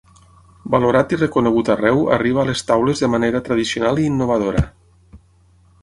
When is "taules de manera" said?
2.71-3.43